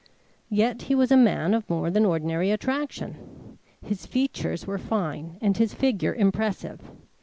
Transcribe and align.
Yet 0.49 0.81
he 0.89 0.95
was 0.95 1.11
a 1.11 1.15
man 1.15 1.53
of 1.53 1.69
more 1.69 1.91
than 1.91 2.07
ordinary 2.07 2.49
attraction. 2.49 3.59
His 3.85 4.07
features 4.07 4.65
were 4.65 4.79
fine 4.79 5.37
and 5.41 5.55
his 5.55 5.75
figure 5.75 6.15
impressive. 6.15 6.79